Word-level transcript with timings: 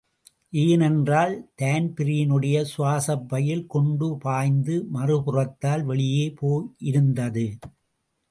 ஏனென்றால் 0.53 1.33
தான்பிரீனுடைய 1.61 2.57
சுவாசப்பையில் 2.71 3.61
குண்டு 3.65 4.17
பாய்ந்து 4.17 4.75
மறுபுறத்தால் 4.93 5.83
வெளியே 5.83 6.25
போயிருதது. 6.41 7.45